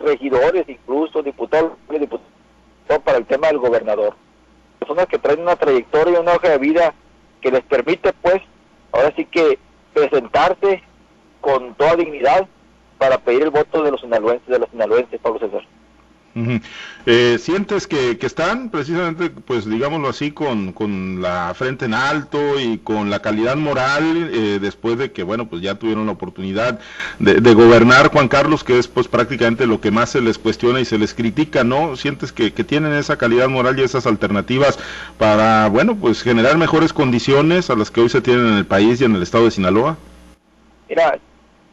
regidores, 0.00 0.68
incluso 0.68 1.22
diputados, 1.22 1.72
diputados, 1.88 2.26
para 3.04 3.18
el 3.18 3.26
tema 3.26 3.48
del 3.48 3.58
gobernador. 3.58 4.14
Personas 4.78 5.06
que 5.06 5.18
traen 5.18 5.40
una 5.40 5.56
trayectoria 5.56 6.20
una 6.20 6.34
hoja 6.34 6.50
de 6.50 6.58
vida 6.58 6.94
que 7.40 7.50
les 7.50 7.62
permite 7.62 8.12
pues 8.14 8.40
ahora 8.92 9.12
sí 9.16 9.24
que 9.26 9.58
presentarse 9.92 10.82
con 11.40 11.74
toda 11.74 11.96
dignidad 11.96 12.48
para 12.98 13.18
pedir 13.18 13.42
el 13.42 13.50
voto 13.50 13.82
de 13.82 13.92
los 13.92 14.00
sinaloenses, 14.00 14.48
de 14.48 14.58
los 14.58 14.70
sinaloenses, 14.70 15.20
Pablo 15.20 15.40
César. 15.40 15.62
Eh, 17.06 17.38
¿Sientes 17.40 17.86
que, 17.86 18.16
están 18.20 18.70
precisamente, 18.70 19.30
pues 19.30 19.68
digámoslo 19.68 20.08
así, 20.08 20.30
con, 20.30 21.22
la 21.22 21.52
frente 21.54 21.86
en 21.86 21.94
alto 21.94 22.60
y 22.60 22.78
con 22.78 23.10
la 23.10 23.20
calidad 23.20 23.56
moral 23.56 24.30
eh, 24.32 24.58
después 24.60 24.98
de 24.98 25.10
que, 25.10 25.22
bueno, 25.22 25.48
pues 25.48 25.62
ya 25.62 25.76
tuvieron 25.76 26.06
la 26.06 26.12
oportunidad 26.12 26.78
de, 27.18 27.54
gobernar 27.54 28.08
Juan 28.12 28.28
Carlos, 28.28 28.62
que 28.62 28.78
es 28.78 28.86
pues 28.88 29.08
prácticamente 29.08 29.66
lo 29.66 29.80
que 29.80 29.90
más 29.90 30.10
se 30.10 30.20
les 30.20 30.38
cuestiona 30.38 30.80
y 30.80 30.84
se 30.84 30.98
les 30.98 31.14
critica, 31.14 31.64
¿no? 31.64 31.96
¿Sientes 31.96 32.30
que, 32.30 32.52
que 32.52 32.62
tienen 32.62 32.92
esa 32.92 33.16
calidad 33.16 33.48
moral 33.48 33.78
y 33.78 33.82
esas 33.82 34.06
alternativas 34.06 34.78
para, 35.16 35.68
bueno, 35.68 35.96
pues 35.96 36.22
generar 36.22 36.56
mejores 36.58 36.92
condiciones 36.92 37.70
a 37.70 37.74
las 37.74 37.90
que 37.90 38.02
hoy 38.02 38.10
se 38.10 38.20
tienen 38.20 38.46
en 38.46 38.54
el 38.54 38.66
país 38.66 39.00
y 39.00 39.04
en 39.04 39.16
el 39.16 39.22
estado 39.22 39.46
de 39.46 39.50
Sinaloa? 39.50 39.96
Mira, 40.88 41.18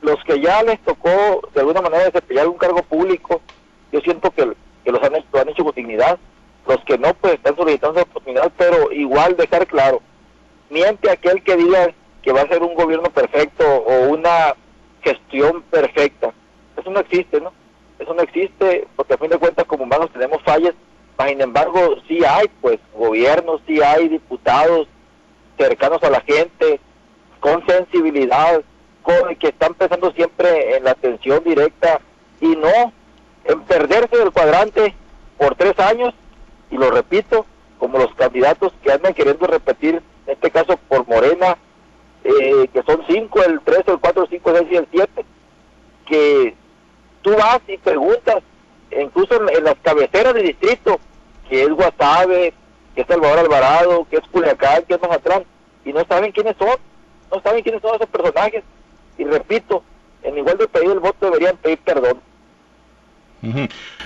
los 0.06 0.24
que 0.24 0.40
ya 0.40 0.62
les 0.64 0.80
tocó 0.82 1.50
de 1.54 1.62
alguna 1.62 1.82
manera 1.82 2.06
desempeñar 2.06 2.48
un 2.48 2.58
cargo 2.58 2.84
público, 2.84 3.42
yo 3.92 4.00
siento 4.02 4.30
que, 4.32 4.46
los 4.46 5.04
han, 5.04 5.14
lo 5.34 5.40
han 5.40 5.50
hecho 5.50 5.64
con 5.64 5.74
dignidad. 5.74 6.20
Los 6.68 6.84
que 6.86 6.98
no, 6.98 7.14
pues 7.16 7.34
están 7.34 7.56
solicitando 7.56 8.00
esa 8.00 8.10
oportunidad, 8.10 8.52
pero 8.58 8.92
igual 8.92 9.36
dejar 9.36 9.68
claro, 9.68 10.02
miente 10.70 11.10
aquel 11.10 11.44
que 11.44 11.56
diga 11.58 11.94
que 12.22 12.32
va 12.32 12.42
a 12.42 12.48
ser 12.48 12.64
un 12.64 12.74
gobierno 12.74 13.10
perfecto 13.10 13.64
o 13.64 14.10
una 14.10 14.56
gestión 15.04 15.62
perfecta. 15.64 16.34
Eso 16.78 16.90
no 16.90 17.00
existe, 17.00 17.40
¿no? 17.40 17.52
Eso 18.00 18.14
no 18.14 18.22
existe 18.22 18.88
porque 18.96 19.14
a 19.14 19.18
fin 19.18 19.30
de 19.30 19.38
cuentas 19.38 19.66
como 19.66 19.84
humanos 19.84 20.10
tenemos 20.12 20.42
fallas, 20.44 20.74
sin 21.28 21.42
embargo 21.42 21.96
sí 22.08 22.24
hay 22.26 22.48
pues 22.62 22.80
gobiernos, 22.94 23.62
sí 23.66 23.82
hay 23.82 24.10
diputados 24.10 24.88
cercanos 25.58 26.04
a 26.04 26.10
la 26.10 26.22
gente, 26.22 26.80
con 27.40 27.66
sensibilidad, 27.68 28.64
que 29.40 29.50
están 29.50 29.74
pensando 29.76 30.12
siempre 30.12 30.78
en 30.78 30.84
la 30.84 30.92
atención 30.92 31.44
directa 31.44 32.00
y 32.42 32.56
no 32.56 32.92
en 33.44 33.62
perderse 33.62 34.18
del 34.18 34.32
cuadrante 34.32 34.96
por 35.38 35.56
tres 35.56 35.78
años, 35.80 36.14
y 36.72 36.78
lo 36.78 36.90
repito, 36.90 37.46
como 37.78 38.00
los 38.00 38.14
candidatos 38.16 38.74
que 38.82 38.92
andan 38.92 39.14
queriendo 39.14 39.46
repetir, 39.46 40.02
en 40.26 40.34
este 40.34 40.50
caso 40.50 40.78
por 40.88 41.08
Morena, 41.08 41.58
eh, 42.24 42.68
que 42.74 42.82
son 42.84 43.04
cinco, 43.08 43.44
el 43.44 43.60
tres, 43.62 43.84
el 43.88 44.00
cuatro, 44.00 44.24
el 44.24 44.30
cinco, 44.30 44.50
el 44.50 44.58
seis 44.58 44.70
y 44.72 44.76
el 44.78 44.88
siete, 44.92 45.26
que 46.08 46.56
tú 47.22 47.36
vas 47.36 47.62
y 47.68 47.78
preguntas, 47.78 48.42
incluso 48.92 49.36
en, 49.50 49.64
las 49.64 49.76
cabeceras 49.84 50.34
de 50.34 50.42
distrito, 50.42 51.00
que 51.48 51.64
es 51.64 51.70
Guasave, 51.70 52.54
que 52.96 53.02
es 53.02 53.08
Salvador 53.08 53.40
Alvarado, 53.40 54.08
que 54.10 54.18
es 54.18 54.28
Culiacán, 54.32 54.84
que 54.84 54.96
es 54.96 55.02
Mazatlán, 55.02 55.44
y 55.84 55.94
no 55.94 56.04
saben 56.06 56.32
quiénes 56.32 56.56
son, 56.58 56.76
no 57.32 57.42
saben 57.42 57.62
quiénes 57.62 57.82
son 57.82 57.96
esos 57.96 58.10
personajes, 58.10 58.64
y 59.18 59.24
repito, 59.24 59.84
en 60.24 60.38
igual 60.38 60.58
de 60.58 60.68
pedir 60.68 60.92
el 60.92 61.00
voto 61.00 61.26
deberían 61.28 61.58
pedir 61.58 61.80
perdón. 61.80 62.20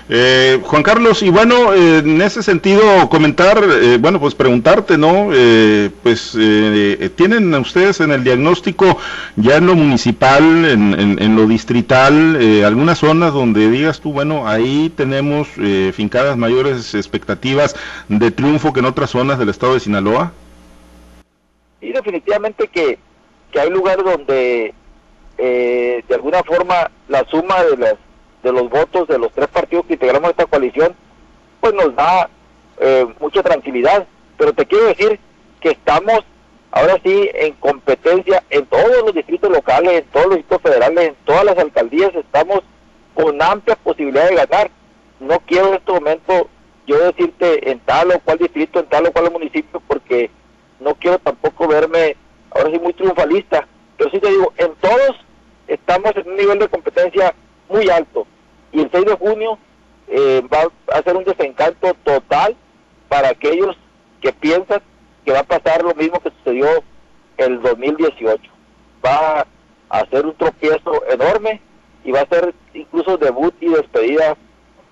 Eh, 0.08 0.60
Juan 0.64 0.82
Carlos, 0.82 1.22
y 1.22 1.30
bueno, 1.30 1.72
eh, 1.72 1.98
en 1.98 2.20
ese 2.20 2.42
sentido 2.42 3.08
comentar, 3.08 3.62
eh, 3.64 3.96
bueno, 3.98 4.18
pues 4.18 4.34
preguntarte, 4.34 4.98
¿no? 4.98 5.30
pues 6.02 6.36
tienen 7.16 7.54
ustedes 7.54 8.00
en 8.00 8.10
el 8.10 8.24
diagnóstico, 8.24 8.98
ya 9.36 9.56
en 9.56 9.66
lo 9.66 9.74
municipal, 9.74 10.64
en, 10.64 11.18
en 11.20 11.36
lo 11.36 11.46
distrital, 11.46 12.36
algunas 12.64 12.98
zonas 12.98 13.32
donde 13.32 13.70
digas 13.70 14.00
tú, 14.00 14.12
bueno, 14.12 14.48
ahí 14.48 14.92
tenemos 14.96 15.48
fincadas 15.92 16.36
mayores 16.36 16.94
expectativas 16.94 17.76
de 18.08 18.30
triunfo 18.30 18.72
que 18.72 18.80
en 18.80 18.86
otras 18.86 19.10
zonas 19.10 19.38
del 19.38 19.48
estado 19.48 19.74
de 19.74 19.80
Sinaloa? 19.80 20.32
Sí, 21.80 21.92
definitivamente 21.92 22.68
que, 22.68 22.98
que 23.52 23.60
hay 23.60 23.70
lugares 23.70 24.04
donde 24.04 24.74
eh, 25.42 26.04
de 26.06 26.14
alguna 26.14 26.42
forma 26.42 26.90
la 27.08 27.24
suma 27.24 27.62
de 27.64 27.76
las 27.78 27.94
de 28.42 28.52
los 28.52 28.68
votos 28.68 29.08
de 29.08 29.18
los 29.18 29.32
tres 29.32 29.48
partidos 29.48 29.86
que 29.86 29.94
integramos 29.94 30.30
esta 30.30 30.46
coalición 30.46 30.94
pues 31.60 31.72
nos 31.74 31.94
da 31.94 32.28
eh, 32.78 33.06
mucha 33.18 33.42
tranquilidad. 33.42 34.06
Pero 34.36 34.52
te 34.52 34.66
quiero 34.66 34.86
decir 34.86 35.18
que 35.60 35.70
estamos 35.70 36.20
ahora 36.70 36.96
sí 37.02 37.30
en 37.34 37.54
competencia 37.54 38.42
en 38.50 38.66
todos 38.66 39.02
los 39.04 39.14
distritos 39.14 39.50
locales 39.50 39.92
en 39.92 40.04
todos 40.04 40.26
los 40.26 40.36
distritos 40.36 40.62
federales 40.62 41.08
en 41.08 41.14
todas 41.24 41.44
las 41.44 41.58
alcaldías. 41.58 42.14
Estamos 42.14 42.60
con 43.14 43.40
amplia 43.42 43.76
posibilidad 43.76 44.28
de 44.28 44.36
ganar. 44.36 44.70
No 45.20 45.38
quiero 45.40 45.68
en 45.68 45.74
este 45.74 45.92
momento 45.92 46.48
yo 46.86 46.98
decirte 46.98 47.70
en 47.70 47.78
tal 47.80 48.10
o 48.10 48.20
cual 48.20 48.38
distrito 48.38 48.80
en 48.80 48.86
tal 48.86 49.06
o 49.06 49.12
cual 49.12 49.30
municipio 49.30 49.82
porque 49.86 50.30
no 50.80 50.94
quiero 50.96 51.18
tampoco 51.18 51.66
verme 51.66 52.16
ahora 52.50 52.70
sí 52.70 52.78
muy 52.78 52.92
triunfalista. 52.92 53.66
Pero 53.96 54.10
sí 54.10 54.18
te 54.18 54.28
digo 54.28 54.52
en 54.56 54.72
todos 54.76 55.16
estamos 55.70 56.14
en 56.16 56.28
un 56.28 56.36
nivel 56.36 56.58
de 56.58 56.68
competencia 56.68 57.34
muy 57.68 57.88
alto 57.88 58.26
y 58.72 58.80
el 58.80 58.90
6 58.90 59.04
de 59.04 59.16
junio 59.16 59.58
eh, 60.08 60.42
va 60.52 60.70
a 60.92 61.02
ser 61.02 61.16
un 61.16 61.24
desencanto 61.24 61.94
total 62.04 62.56
para 63.08 63.28
aquellos 63.28 63.76
que 64.20 64.32
piensan 64.32 64.82
que 65.24 65.32
va 65.32 65.40
a 65.40 65.44
pasar 65.44 65.82
lo 65.82 65.94
mismo 65.94 66.20
que 66.20 66.30
sucedió 66.30 66.66
el 67.36 67.62
2018. 67.62 68.50
Va 69.04 69.46
a 69.88 70.06
ser 70.06 70.26
un 70.26 70.34
tropiezo 70.34 71.04
enorme 71.08 71.60
y 72.04 72.10
va 72.10 72.22
a 72.22 72.28
ser 72.28 72.54
incluso 72.74 73.16
debut 73.16 73.54
y 73.60 73.68
despedida 73.68 74.36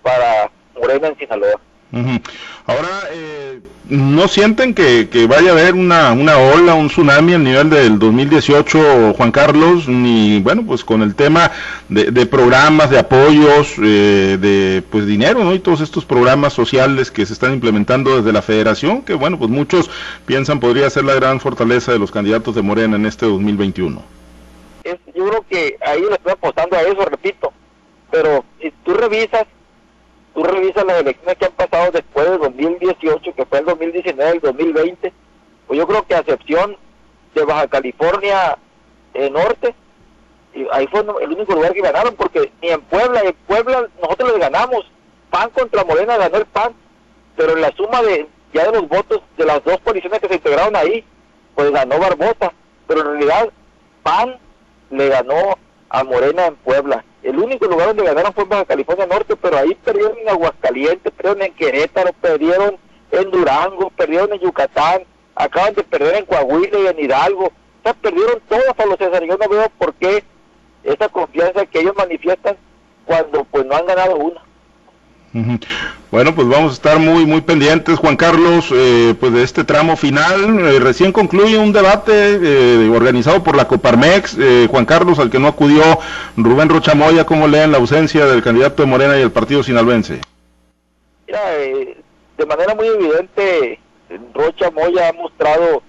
para 0.02 0.50
Morena 0.75 1.08
en 1.08 1.18
Sinaloa. 1.18 1.61
Ahora, 1.90 2.88
eh, 3.12 3.61
¿no 3.88 4.28
sienten 4.28 4.75
que, 4.75 5.26
vaya 5.26 5.50
a 5.50 5.52
haber 5.52 5.73
una, 5.73 6.12
una 6.12 6.37
ola, 6.37 6.75
un 6.75 6.88
tsunami 6.88 7.33
al 7.33 7.45
nivel 7.45 7.71
del 7.71 7.99
2018, 7.99 9.14
Juan 9.14 9.33
Carlos? 9.33 9.88
Ni, 9.88 10.40
bueno, 10.40 10.64
pues 10.66 10.85
con 10.85 11.00
el 11.00 11.14
tema 11.14 11.50
de, 11.88 12.26
programas, 12.26 12.90
de 12.90 12.99
apoyos, 12.99 13.75
eh, 13.83 14.37
de 14.38 14.83
pues 14.90 15.07
dinero, 15.07 15.42
¿no? 15.45 15.54
Y 15.54 15.61
todos 15.61 15.80
estos 15.80 16.04
programas 16.04 16.52
sociales 16.52 17.11
que 17.11 17.25
se 17.25 17.33
están 17.33 17.54
implementando 17.54 18.18
desde 18.18 18.33
la 18.33 18.42
federación, 18.42 19.00
que 19.00 19.14
bueno, 19.14 19.38
pues 19.38 19.50
muchos 19.50 19.90
piensan 20.26 20.61
podría 20.61 20.90
ser 20.90 21.04
la 21.04 21.14
gran 21.14 21.40
fortaleza 21.40 21.92
de 21.92 21.99
los 21.99 22.11
candidatos 22.11 22.54
de 22.54 22.61
Morena 22.61 22.97
en 22.97 23.07
este 23.07 23.25
2021. 23.25 24.02
yo 24.85 25.26
creo 25.26 25.45
que 25.49 25.78
ahí 25.87 26.02
le 26.02 26.12
estoy 26.12 26.33
apostando 26.33 26.76
a 26.76 26.83
eso, 26.83 27.02
repito, 27.07 27.50
pero 28.11 28.45
si 28.61 28.71
tú 28.85 28.92
revisas 28.92 29.47
tú 30.38 30.45
revisas 30.45 30.85
las 30.85 31.00
elecciones 31.00 31.37
que 31.37 31.47
han 31.47 31.52
pasado 31.52 31.90
después 31.90 32.30
del 32.30 32.38
2018, 32.38 33.35
que 33.35 33.45
fue 33.45 33.59
el 33.59 33.64
2019, 33.64 34.30
el 34.30 34.40
2020, 34.40 35.12
pues 35.66 35.78
yo 35.78 35.85
creo 35.85 36.07
que 36.07 36.14
a 36.14 36.21
excepción 36.21 36.76
de 37.35 37.45
Baja 37.45 37.66
California 37.66 38.57
eh, 39.14 39.30
Norte, 39.30 39.75
Y 40.54 40.64
ahí 40.71 40.87
fue 40.87 41.00
el 41.00 41.33
único 41.33 41.54
lugar 41.54 41.73
que 41.73 41.80
ganaron, 41.80 42.14
porque 42.14 42.52
ni 42.62 42.68
en 42.68 42.80
Puebla, 42.83 43.21
en 43.23 43.35
Puebla 43.49 43.88
nosotros 44.00 44.30
les 44.30 44.38
ganamos. 44.38 44.88
PAN 45.30 45.50
contra 45.50 45.85
Morena 45.85 46.16
ganó 46.16 46.37
el 46.37 46.47
PAN, 46.47 46.73
pero 47.37 47.54
en 47.54 47.61
la 47.61 47.73
suma 47.73 48.00
de 48.02 48.28
ya 48.54 48.64
de 48.64 48.78
los 48.78 48.88
votos 48.88 49.21
de 49.37 49.45
las 49.45 49.62
dos 49.64 49.78
coaliciones 49.80 50.21
que 50.21 50.28
se 50.28 50.35
integraron 50.35 50.76
ahí, 50.76 51.04
pues 51.57 51.73
ganó 51.73 51.99
Barbosa. 51.99 52.52
Pero 52.87 53.00
en 53.00 53.07
realidad 53.07 53.49
PAN 54.04 54.38
le 54.90 55.09
ganó 55.09 55.59
a 55.88 56.04
Morena 56.04 56.47
en 56.47 56.54
Puebla. 56.57 57.04
El 57.22 57.38
único 57.38 57.66
lugar 57.66 57.88
donde 57.88 58.04
ganaron 58.04 58.32
fue 58.32 58.44
en 58.44 58.64
California 58.64 59.06
Norte, 59.06 59.37
pero 59.37 59.58
ahí 59.58 59.75
perdieron 59.75 60.16
en 60.18 60.28
Aguascalientes, 60.28 61.12
perdieron 61.12 61.42
en 61.42 61.54
Querétaro, 61.54 62.12
perdieron 62.20 62.76
en 63.10 63.30
Durango, 63.30 63.90
perdieron 63.90 64.32
en 64.32 64.40
Yucatán, 64.40 65.02
acaban 65.34 65.75
de 65.75 65.82
perder 65.82 66.16
en 66.16 66.26
Coahuila 66.26 66.78
y 66.78 66.87
en 66.87 67.00
Hidalgo. 67.00 67.46
O 67.46 67.82
sea, 67.82 67.94
perdieron 67.94 68.40
todos 68.48 68.75
a 68.76 68.87
los 68.87 68.98
César. 68.98 69.25
Yo 69.25 69.37
no 69.37 69.48
veo 69.48 69.68
por 69.78 69.94
qué 69.94 70.22
esa 70.84 71.08
confianza 71.08 71.66
que 71.66 71.80
ellos 71.80 71.94
manifiestan 71.96 72.56
cuando 73.04 73.44
pues 73.44 73.64
no 73.64 73.75
han 73.75 73.87
ganado 73.87 74.16
una. 74.16 74.42
Bueno, 76.11 76.35
pues 76.35 76.49
vamos 76.49 76.70
a 76.70 76.75
estar 76.75 76.99
muy 76.99 77.26
muy 77.26 77.42
pendientes, 77.42 77.99
Juan 77.99 78.16
Carlos, 78.16 78.73
eh, 78.73 79.14
pues 79.20 79.32
de 79.32 79.42
este 79.42 79.62
tramo 79.62 79.97
final. 79.97 80.58
Eh, 80.61 80.80
recién 80.80 81.12
concluye 81.12 81.58
un 81.58 81.73
debate 81.73 82.12
eh, 82.12 82.88
organizado 82.88 83.42
por 83.42 83.54
la 83.54 83.68
Coparmex. 83.68 84.38
Juan 84.70 84.87
Carlos, 84.87 85.18
al 85.18 85.30
que 85.30 85.38
no 85.38 85.49
acudió 85.49 85.82
Rubén 86.37 86.70
Rochamoya, 86.70 87.25
¿cómo 87.25 87.47
leen 87.47 87.73
la 87.73 87.78
ausencia 87.78 88.25
del 88.25 88.42
candidato 88.42 88.82
de 88.82 88.88
Morena 88.88 89.18
y 89.18 89.23
el 89.23 89.30
partido 89.30 89.62
sinalbense? 89.62 90.20
Mira, 91.26 91.40
de 91.50 92.47
manera 92.47 92.75
muy 92.75 92.87
evidente, 92.87 93.78
Rocha 94.32 94.70
Moya 94.70 95.11
ha 95.11 95.12
mostrado, 95.12 95.82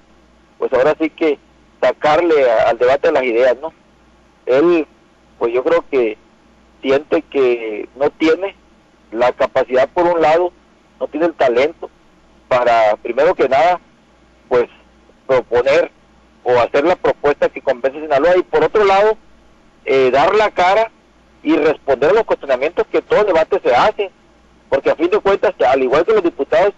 pues 0.58 0.74
ahora 0.74 0.96
sí 1.00 1.10
que 1.12 1.40
sacarle 1.80 2.52
al 2.52 2.78
debate 2.78 3.08
de 3.08 3.14
las 3.14 3.24
ideas, 3.24 3.56
¿no? 3.62 3.72
Él, 4.46 4.86
pues 5.38 5.54
yo 5.54 5.64
creo 5.64 5.86
que 5.90 6.18
siente 6.82 7.22
que 7.22 7.88
no 7.96 8.10
tiene 8.12 8.59
la 9.12 9.32
capacidad 9.32 9.90
por 9.90 10.06
un 10.06 10.22
lado, 10.22 10.52
no 11.00 11.08
tiene 11.08 11.28
el 11.28 11.34
talento 11.34 11.90
para, 12.48 12.96
primero 12.98 13.36
que 13.36 13.48
nada, 13.48 13.80
pues 14.48 14.68
proponer 15.28 15.92
o 16.44 16.60
hacer 16.60 16.84
la 16.84 16.96
propuesta 16.96 17.50
que 17.50 17.62
convence 17.62 18.00
a 18.00 18.02
Sinaloa 18.02 18.38
y 18.38 18.44
por 18.44 18.64
otro 18.64 18.84
lado, 18.84 19.18
eh, 19.86 20.10
dar 20.12 20.34
la 20.36 20.52
cara 20.52 20.92
y 21.44 21.56
responder 21.56 22.10
a 22.10 22.14
los 22.14 22.24
cuestionamientos 22.24 22.86
que 22.92 23.02
todo 23.02 23.24
debate 23.24 23.60
se 23.64 23.74
hace, 23.74 24.12
porque 24.70 24.90
a 24.90 24.96
fin 24.96 25.10
de 25.10 25.20
cuentas, 25.20 25.54
al 25.66 25.84
igual 25.84 26.06
que 26.06 26.14
los 26.14 26.24
diputados, 26.24 26.74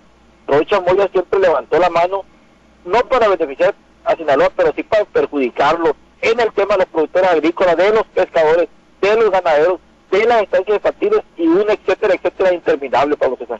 Rocha 0.47 0.79
Moya 0.81 1.07
siempre 1.11 1.39
levantó 1.39 1.79
la 1.79 1.89
mano, 1.89 2.23
no 2.85 2.99
para 3.01 3.27
beneficiar 3.29 3.73
a 4.03 4.15
Sinaloa, 4.15 4.51
pero 4.55 4.73
sí 4.75 4.83
para 4.83 5.05
perjudicarlo 5.05 5.95
en 6.21 6.39
el 6.39 6.51
tema 6.51 6.73
de 6.75 6.79
los 6.79 6.87
productores 6.87 7.29
agrícolas, 7.29 7.77
de 7.77 7.93
los 7.93 8.05
pescadores, 8.07 8.67
de 9.01 9.15
los 9.15 9.31
ganaderos, 9.31 9.79
de 10.11 10.25
las 10.25 10.43
estancias 10.43 10.77
infantiles 10.77 11.21
y 11.37 11.47
un 11.47 11.69
etcétera, 11.69 12.15
etcétera, 12.15 12.53
interminable, 12.53 13.15
Pablo 13.15 13.37
César. 13.37 13.59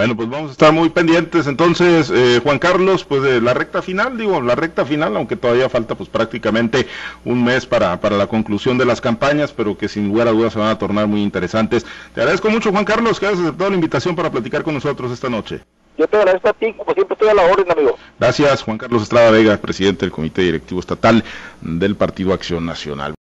Bueno, 0.00 0.16
pues 0.16 0.30
vamos 0.30 0.48
a 0.48 0.52
estar 0.52 0.72
muy 0.72 0.88
pendientes 0.88 1.46
entonces, 1.46 2.10
eh, 2.10 2.40
Juan 2.42 2.58
Carlos, 2.58 3.04
pues 3.04 3.20
de 3.20 3.38
la 3.42 3.52
recta 3.52 3.82
final, 3.82 4.16
digo, 4.16 4.40
la 4.40 4.54
recta 4.54 4.86
final, 4.86 5.14
aunque 5.14 5.36
todavía 5.36 5.68
falta 5.68 5.94
pues 5.94 6.08
prácticamente 6.08 6.86
un 7.26 7.44
mes 7.44 7.66
para, 7.66 8.00
para 8.00 8.16
la 8.16 8.26
conclusión 8.26 8.78
de 8.78 8.86
las 8.86 9.02
campañas, 9.02 9.52
pero 9.52 9.76
que 9.76 9.88
sin 9.88 10.08
lugar 10.08 10.26
a 10.26 10.30
dudas 10.30 10.54
se 10.54 10.58
van 10.58 10.68
a 10.68 10.78
tornar 10.78 11.06
muy 11.06 11.22
interesantes. 11.22 11.84
Te 12.14 12.22
agradezco 12.22 12.48
mucho, 12.48 12.70
Juan 12.70 12.86
Carlos, 12.86 13.20
que 13.20 13.26
hayas 13.26 13.40
aceptado 13.40 13.68
la 13.68 13.76
invitación 13.76 14.16
para 14.16 14.30
platicar 14.30 14.62
con 14.62 14.72
nosotros 14.72 15.12
esta 15.12 15.28
noche. 15.28 15.60
Yo 15.98 16.08
te 16.08 16.16
agradezco 16.16 16.48
a 16.48 16.54
ti, 16.54 16.72
como 16.72 16.94
siempre 16.94 17.12
estoy 17.12 17.28
a 17.28 17.34
la 17.34 17.42
orden, 17.42 17.70
amigo. 17.70 17.98
Gracias, 18.18 18.62
Juan 18.62 18.78
Carlos 18.78 19.02
Estrada 19.02 19.30
Vega, 19.30 19.58
presidente 19.58 20.06
del 20.06 20.12
Comité 20.12 20.40
Directivo 20.40 20.80
Estatal 20.80 21.22
del 21.60 21.94
Partido 21.94 22.32
Acción 22.32 22.64
Nacional. 22.64 23.08